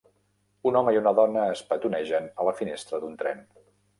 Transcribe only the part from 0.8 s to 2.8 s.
i una dona es petonegen a la